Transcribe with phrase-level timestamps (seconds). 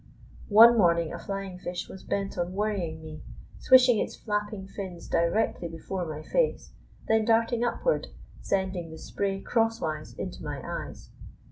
[0.49, 3.21] One morning a flying fish was bent on worrying me,
[3.59, 6.71] swishing its flapping fins directly before my face,
[7.07, 8.07] then darting upward,
[8.41, 11.11] sending the spray cross wise into my eyes.